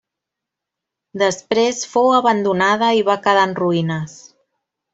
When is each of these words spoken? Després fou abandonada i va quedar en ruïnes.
Després 1.23 1.83
fou 1.93 2.09
abandonada 2.21 2.89
i 3.01 3.05
va 3.11 3.19
quedar 3.29 3.45
en 3.51 3.55
ruïnes. 3.63 4.19